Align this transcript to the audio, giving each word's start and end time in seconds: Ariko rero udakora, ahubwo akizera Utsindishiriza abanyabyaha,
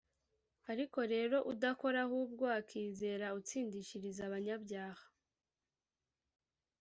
Ariko 0.71 0.99
rero 1.13 1.37
udakora, 1.51 1.97
ahubwo 2.05 2.45
akizera 2.59 3.25
Utsindishiriza 3.39 4.21
abanyabyaha, 4.25 5.05